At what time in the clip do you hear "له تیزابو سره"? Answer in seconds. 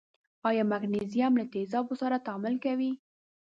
1.39-2.23